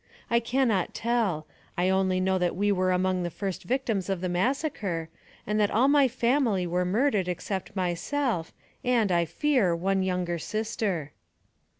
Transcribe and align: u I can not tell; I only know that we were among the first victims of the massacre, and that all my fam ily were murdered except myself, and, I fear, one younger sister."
u 0.31 0.37
I 0.37 0.39
can 0.39 0.67
not 0.69 0.95
tell; 0.95 1.45
I 1.77 1.89
only 1.89 2.19
know 2.19 2.39
that 2.39 2.55
we 2.55 2.71
were 2.71 2.91
among 2.91 3.21
the 3.21 3.29
first 3.29 3.61
victims 3.65 4.09
of 4.09 4.19
the 4.19 4.29
massacre, 4.29 5.09
and 5.45 5.59
that 5.59 5.69
all 5.69 5.87
my 5.87 6.07
fam 6.07 6.47
ily 6.47 6.65
were 6.65 6.85
murdered 6.85 7.27
except 7.27 7.75
myself, 7.75 8.51
and, 8.83 9.11
I 9.11 9.25
fear, 9.25 9.75
one 9.75 10.01
younger 10.01 10.39
sister." 10.39 11.11